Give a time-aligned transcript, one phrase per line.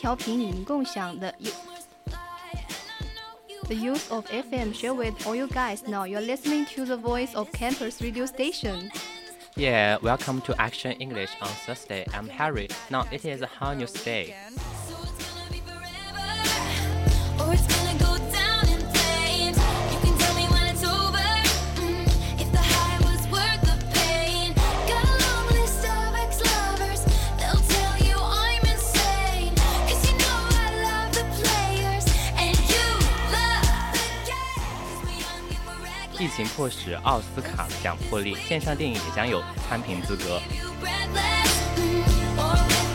[0.00, 2.16] 调频与您共享的 You Rumors fly,
[2.54, 5.86] and I know you The Youth of FM share with all you guys.
[5.86, 8.90] Now you're listening to the voice of campus radio station.
[9.54, 12.06] Yeah, welcome to Action English on Thursday.
[12.14, 12.68] I'm Harry.
[12.90, 14.34] Now it is a hot news day.
[36.21, 40.39] 疫情迫使奥斯卡奖破例，线上电影也将有参评资格。
[40.55, 42.91] You breathless, mm, or with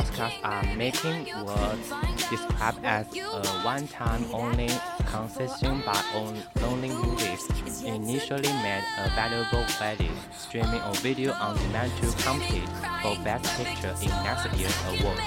[0.00, 1.76] Oscars are making what
[2.30, 4.70] described as a one-time only
[5.04, 7.44] concession by on- only movies
[7.84, 9.96] initially made available via
[10.38, 12.64] streaming or video on demand to compete
[13.02, 15.20] for Best Picture in next year's award.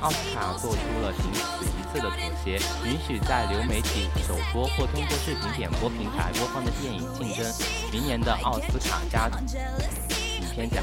[0.00, 2.56] 奥斯卡做出了仅此一次的妥协，
[2.88, 7.44] 允许在流媒体首播或通过视频点播平台播放的电影竞争
[7.92, 9.28] 明年的奥斯卡加
[10.40, 10.82] 影片奖。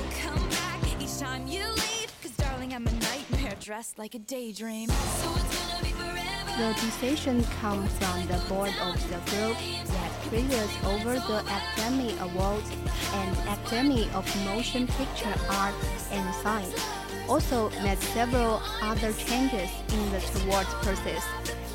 [3.63, 4.89] Dressed like a daydream.
[4.89, 6.57] So it's gonna be forever.
[6.57, 9.57] The decision comes from the board of the group
[9.87, 12.69] that presides over the Academy Awards
[13.13, 15.73] and Academy of Motion Picture Art
[16.11, 16.75] and Science.
[17.29, 21.23] Also made several other changes in the award process.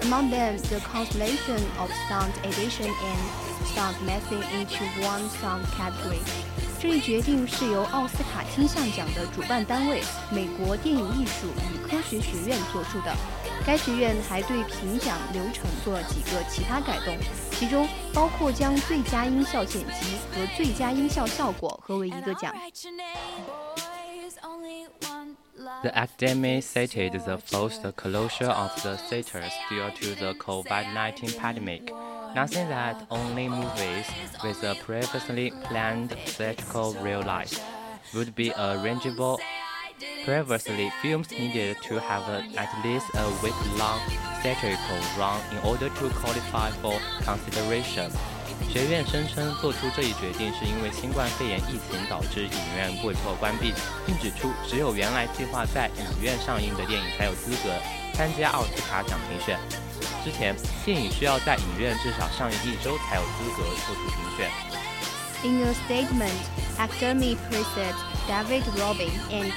[0.02, 6.20] Among them, the cancellation of sound edition and sound mixing into one sound category.
[6.80, 10.00] 这一决定是由奥斯卡金像奖的主办单位
[10.30, 13.12] 美国电影艺术与科学学院做出的。
[13.66, 17.16] 该学院还对评奖流程做了几个其他改动，
[17.50, 22.54] 其中包括将最佳音效剪辑和最佳音效效果合为一个奖。
[25.82, 31.92] The academy cited the forced closure of the theaters due to the COVID-19 pandemic,
[32.35, 34.05] nothing that only movies
[34.43, 37.59] with a previously planned theatrical release
[38.13, 39.37] would be arrangeable.
[40.25, 43.99] Previously, films needed to have a- at least a week-long
[44.41, 48.09] theatrical run in order to qualify for consideration.
[48.69, 53.73] 学院声称做出这一决定是因为新冠肺炎疫情导致影院被迫关闭，
[54.05, 57.73] 并指出只有原来计划在影院上映的电影才有资格
[58.13, 59.59] 参加奥斯卡奖评选。
[60.28, 64.50] 之前，电影需要在影院至少上映一周才有资格做出评选。
[65.42, 66.36] In a statement,
[66.76, 67.96] Academy President
[68.28, 69.52] David Rubin and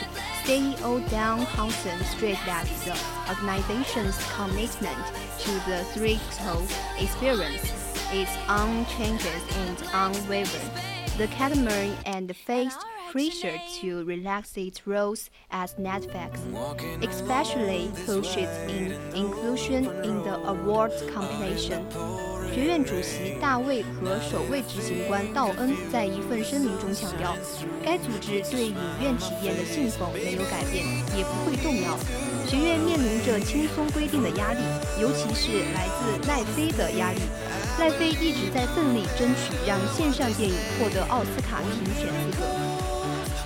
[0.46, 2.96] CEO Dan Hansen stressed that the
[3.28, 5.04] organization's commitment
[5.40, 6.64] to the three-toe
[6.98, 7.74] experience
[8.14, 9.28] is unchanged
[9.58, 10.70] and unwavering.
[11.18, 12.80] The Academy and faced
[13.12, 16.40] pressure to relax its roles as Netflix,
[17.02, 21.82] especially pushes in inclusion in the awards competition.
[22.54, 27.36] 学院主席大卫和首位执行官道恩在一份声明中强调，
[27.84, 30.86] 该组织对影院体验的信奉没有改变，
[31.18, 31.98] 也不会动摇。
[32.48, 34.60] 学院面临着轻松规定的压力，
[35.02, 37.20] 尤其是来自赖飞的压力。
[37.78, 42.81] 赖飞一直在奋力争取让线上电影获得奥斯卡评选资格。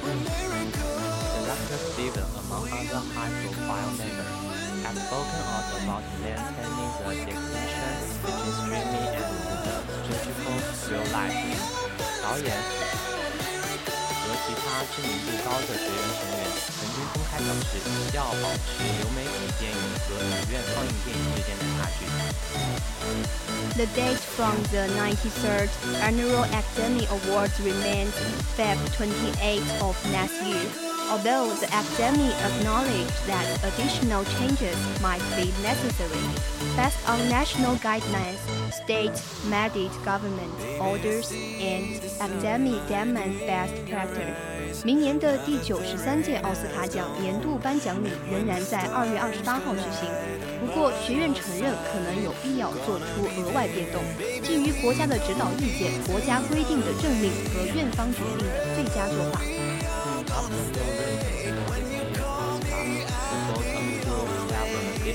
[0.06, 4.38] Director Steven, among other high-profile members,
[4.86, 10.62] have spoken out about maintaining the distinction between streaming and the liturgical
[10.92, 11.86] real life.
[12.26, 13.25] 导演。
[14.47, 17.79] 其他知名度高的学院成员曾经公开表示，
[18.15, 19.29] 要保持流媒体
[19.59, 19.77] 电影
[20.09, 22.01] 和影院放映电影之间的差距。
[23.77, 25.71] The date from the 93rd
[26.03, 28.13] Annual Academy Awards remains
[28.57, 30.84] Feb 28th of next year.
[31.12, 36.26] Although the Academy acknowledged that additional changes might be necessary,
[36.76, 38.42] based on national guidelines,
[38.72, 39.14] state
[39.50, 41.32] mandate government orders,
[41.62, 50.10] and Academy demands best practice，明年的第九十三届奥斯卡奖年度颁奖礼仍然在二月二十八号举行。
[50.60, 54.04] 不过，学院承认可能有必要做出额外变动，
[54.44, 59.42] 基于国家的指导意见、国家规定的政令和院方决定的最佳做法。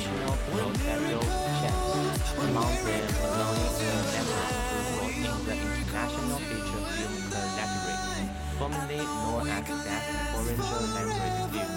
[0.01, 1.21] Additional procedural
[1.61, 7.13] changes, among them allowing the members to vote in the International Feature Film
[7.53, 8.25] category,
[8.57, 10.57] formerly known as Best Foreign
[10.97, 11.73] Language Film.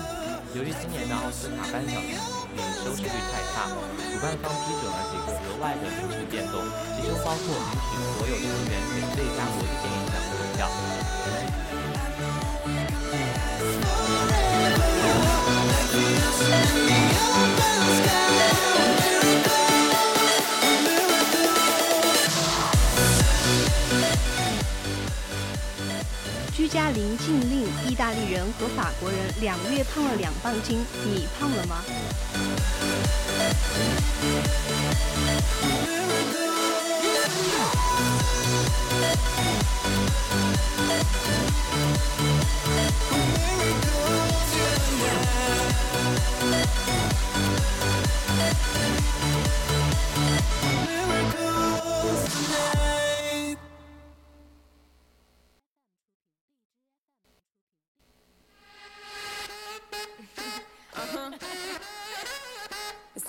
[0.56, 2.14] 由于今年的奥斯卡颁奖礼
[2.86, 6.62] 收视率太差，主办方批准了几个额外的临时变动，
[6.96, 10.70] 其中包括允许所有成员给最佳国际电影奖投票。
[26.74, 31.84] 加林禁令，意大利人和法国人两月胖了两磅斤，你胖了吗？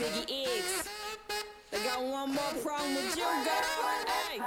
[0.05, 0.89] Ziggy X.
[1.71, 3.65] They got one more problem with you, girl.
[4.07, 4.39] Hey.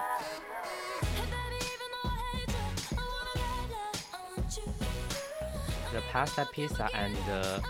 [5.91, 7.63] The pasta pizza and the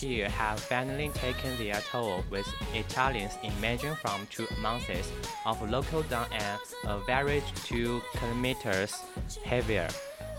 [0.00, 5.10] beer have finally taken their toll, with Italians emerging from two months
[5.44, 6.60] of lockdown and
[7.08, 8.94] average two kilometers
[9.44, 9.88] heavier.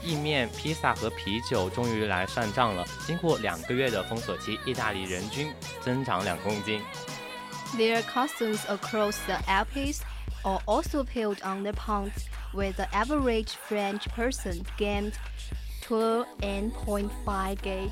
[0.01, 2.85] 意面、披萨和啤酒终于来算账了。
[3.05, 5.51] 经过两个月的封锁期，意大利人均
[5.81, 6.81] 增长两公斤。
[7.77, 9.99] Their customs across the Alps
[10.43, 15.13] are also piled on the pounds, with the average French person gained
[15.87, 17.89] 12.5 gates.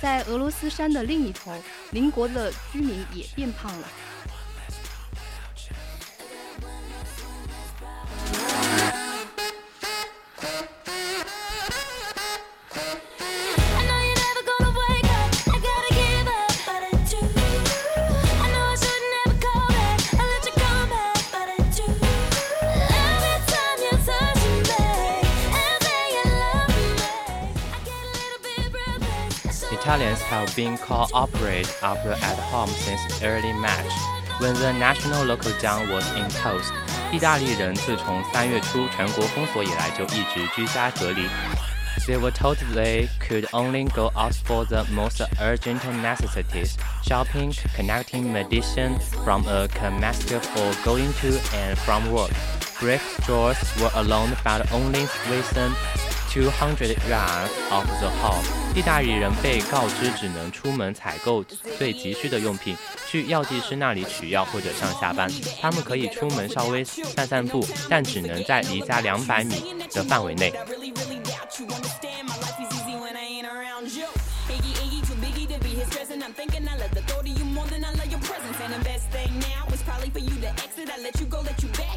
[0.00, 1.52] 在俄罗斯山的另一头，
[1.90, 3.88] 邻国的居民也变胖了。
[29.85, 33.91] Italians have been cooperate after at home since early March,
[34.39, 36.73] when the national lockdown was imposed.
[37.11, 41.27] 意大利人自从三月初全国封锁以来就一直居家隔离。
[42.07, 48.97] They were told they could only go out for the most urgent necessities, shopping, connecting medicine
[49.23, 52.31] from a chemist or going to and from work.
[52.79, 55.73] Brick stores were allowed but only within
[56.36, 58.44] 200 yards of the home。
[58.74, 61.42] 意大利人被告知只能出门采购
[61.78, 62.76] 最急需的用品，
[63.08, 65.30] 去药剂师那里取药或者上下班。
[65.62, 70.52] 他们可以出门稍微散散步，但只能在离家两百米的范围内。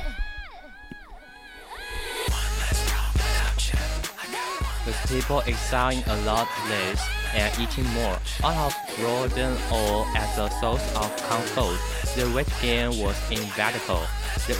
[4.86, 7.00] with people excelling a lot less
[7.34, 8.18] and eating more.
[8.42, 11.78] Out of boredom or as a source of comfort,
[12.14, 14.06] the weight gain was inevitable.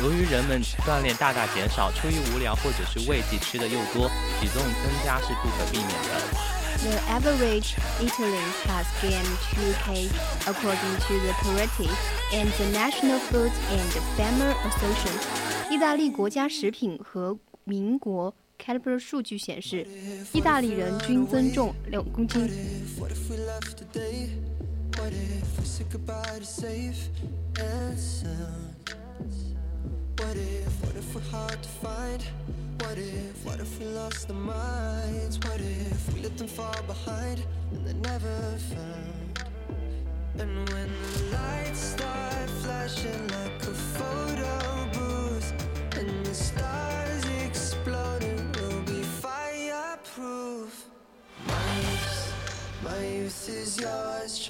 [0.01, 4.09] 由于人们锻炼大大减少，出于无聊或者是慰藉吃的又多，
[4.41, 6.53] 体重增加是不可避免的。
[6.83, 10.11] The average Italian has gained 2 kg
[10.47, 11.89] according to the Parity
[12.33, 15.71] and the National Food and Farmer Association。
[15.71, 19.88] 意大利国家食品和民国 Caliber 数据显示，
[20.34, 22.50] 意大利人均增重两公斤。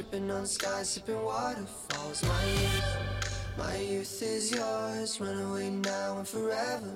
[0.06, 2.22] tripping on skies, sipping waterfalls.
[2.22, 2.96] My youth,
[3.58, 6.94] my youth is yours, run away now and forever.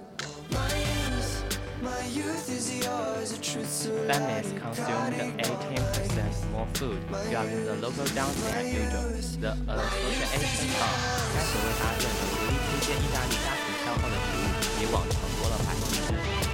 [0.52, 6.52] My youth, my youth is yours, a truth so loud Families you consumed can't 18%
[6.52, 9.10] more food during the local downturn usual.
[9.40, 10.96] The Association found，
[11.34, 14.44] 该协会发现的独立推荐意大利家庭消耗的食物
[14.78, 16.49] 比往常多了百分之十八。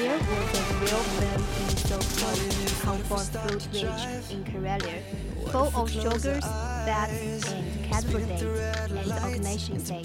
[0.00, 2.40] There was a real boom in so-called
[2.82, 5.00] comfort food rich in Karelia,
[5.50, 6.44] full of sugars,
[6.84, 8.42] fats, and carbohydrates,
[8.90, 10.02] and organization day.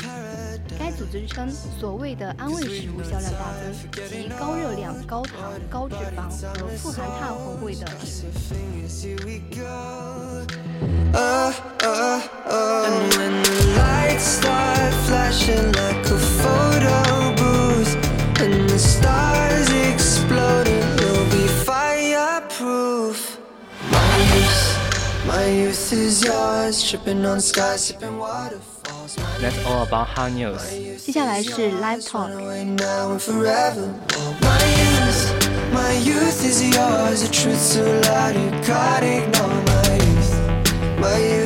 [0.79, 3.73] 该组织称，所谓的安慰食物销量大增，
[4.09, 7.85] 及高热量、高糖、高脂肪和富含碳红味的
[8.49, 10.45] fingers, here we go.
[11.13, 11.51] Uh,
[11.81, 12.85] uh, uh.
[12.85, 17.95] And when the lights start flashing like a photo booth,
[18.39, 19.14] and the stars
[25.88, 29.14] This is yours, tripping on sky, sipping waterfalls.
[29.40, 30.60] That's all about hot news.
[30.98, 32.32] 接下来是 Live Talk。
[35.72, 40.34] My youth is yours, the truth so loud you can't ignore my youth.
[40.98, 41.45] My youth.